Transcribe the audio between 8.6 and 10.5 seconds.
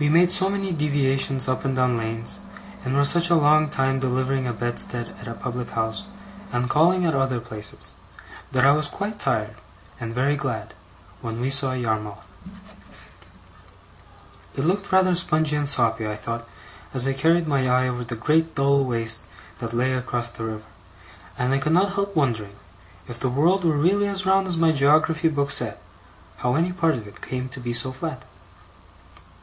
I was quite tired, and very